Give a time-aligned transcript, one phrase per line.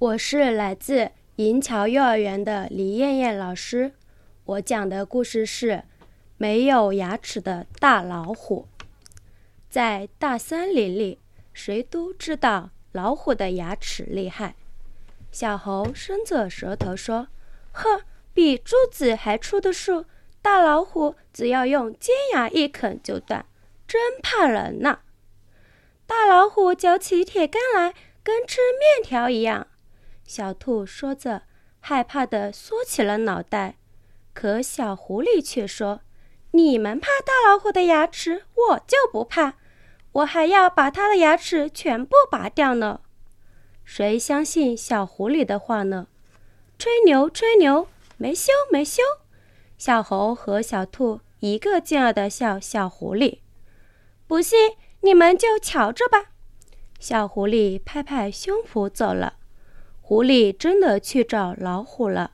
[0.00, 3.94] 我是来自银桥幼儿园的李艳艳老师，
[4.44, 5.82] 我讲的故事是
[6.36, 8.68] 没有牙齿的大老虎。
[9.68, 11.18] 在大森林里，
[11.52, 14.54] 谁都知道老虎的牙齿厉害。
[15.32, 17.26] 小猴伸着舌头说
[17.74, 18.02] ：“呵，
[18.32, 20.04] 比柱子还粗的树，
[20.40, 23.44] 大老虎只要用尖牙一啃就断，
[23.88, 25.00] 真怕人呐！”
[26.06, 29.66] 大老虎嚼起铁杆来，跟吃面条一样。
[30.28, 31.44] 小兔说着，
[31.80, 33.76] 害怕地缩起了脑袋。
[34.34, 36.02] 可小狐狸却说
[36.52, 39.54] ：“你们怕大老虎的牙齿，我就不怕。
[40.12, 43.00] 我还要把它的牙齿全部拔掉呢。”
[43.86, 46.08] 谁相信小狐狸的话呢？
[46.78, 47.88] 吹牛，吹牛，
[48.18, 49.02] 没羞，没羞！
[49.78, 53.38] 小猴和小兔一个劲儿地笑小狐狸。
[54.26, 56.26] 不信，你们就瞧着吧。
[57.00, 59.37] 小狐狸拍拍胸脯走了。
[60.08, 62.30] 狐狸真的去找老虎了，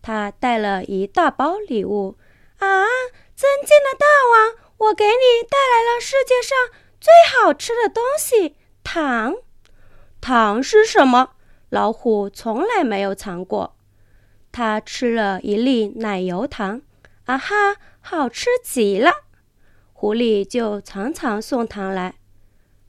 [0.00, 2.16] 他带了一大包礼物。
[2.58, 2.84] 啊，
[3.34, 6.56] 尊敬的大王，我给你带来了世界上
[7.00, 9.34] 最好吃的东西——糖。
[10.20, 11.30] 糖是什么？
[11.70, 13.74] 老虎从来没有尝过。
[14.52, 16.82] 他吃了一粒奶油糖，
[17.24, 19.10] 啊哈，好吃极了。
[19.92, 22.14] 狐狸就常常送糖来。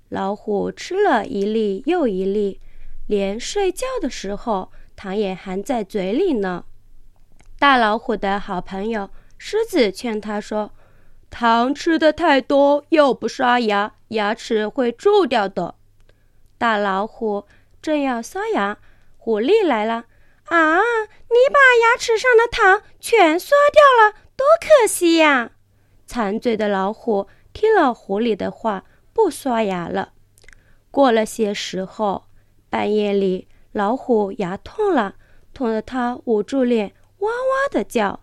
[0.09, 2.61] 老虎吃了一粒又一粒。
[3.09, 6.65] 连睡觉的时候，糖也含在嘴里呢。
[7.57, 10.73] 大老虎的好朋友狮子劝他说
[11.31, 15.73] ：“糖吃的太多，又不刷牙，牙齿会蛀掉的。”
[16.59, 17.47] 大老虎
[17.81, 18.77] 正要刷牙，
[19.17, 20.05] 狐狸来了。
[20.45, 25.53] “啊，你把牙齿上的糖全刷掉了，多可惜呀！”
[26.05, 30.13] 馋嘴的老虎听了狐狸的话，不刷牙了。
[30.91, 32.28] 过了些时候。
[32.69, 35.15] 半夜里，老虎牙痛了，
[35.53, 38.21] 痛得它捂住脸，哇哇的叫。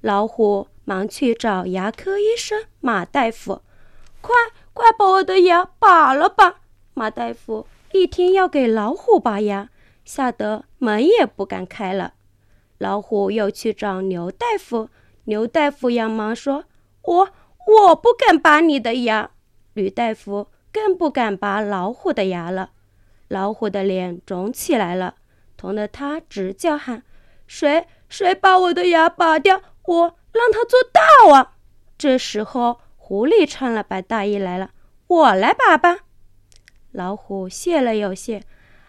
[0.00, 3.62] 老虎忙去找牙科医生马大夫，
[4.20, 4.34] 快
[4.72, 6.60] 快把我的牙拔了吧！
[6.94, 9.70] 马大夫一听要给老虎拔牙，
[10.04, 12.14] 吓得门也不敢开了。
[12.78, 14.88] 老虎又去找牛大夫，
[15.24, 16.64] 牛大夫扬忙说
[17.02, 17.28] ：“我
[17.66, 19.30] 我不敢拔你的牙。”
[19.74, 22.70] 吕大夫更不敢拔老虎的牙了。
[23.30, 25.14] 老虎的脸肿起来了，
[25.56, 27.04] 疼得他直叫喊
[27.46, 29.62] ：“谁谁把我的牙拔掉？
[29.84, 31.52] 我让他做大王！”
[31.96, 34.70] 这时候，狐狸穿了白大衣来了
[35.06, 35.98] ：“我来拔吧。”
[36.90, 38.38] 老虎谢了又谢：“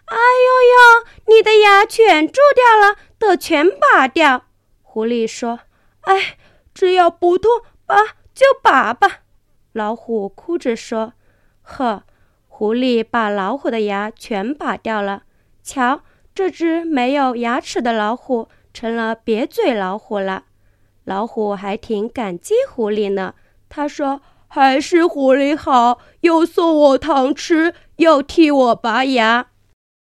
[0.06, 4.46] 哎呦呦，你的牙全蛀掉了，得全拔掉。”
[4.82, 5.60] 狐狸说
[6.02, 6.36] ：“哎，
[6.74, 7.48] 只要不痛，
[7.86, 7.96] 拔
[8.34, 9.20] 就拔吧。”
[9.72, 11.12] 老虎哭着说
[11.62, 12.02] ：“呵。”
[12.62, 15.24] 狐狸把老虎的牙全拔掉了。
[15.64, 16.02] 瞧，
[16.32, 20.44] 这只没有牙齿的老虎成了瘪嘴老虎了。
[21.02, 23.34] 老虎还挺感激狐狸呢。
[23.68, 29.48] 他说：“还是狐狸好，又送我糖吃，又替我拔牙。”